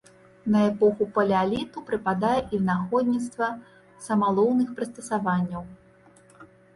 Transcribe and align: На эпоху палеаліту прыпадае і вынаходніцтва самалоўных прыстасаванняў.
На 0.53 0.59
эпоху 0.67 1.03
палеаліту 1.17 1.83
прыпадае 1.89 2.39
і 2.43 2.45
вынаходніцтва 2.61 3.49
самалоўных 4.07 4.73
прыстасаванняў. 4.81 5.63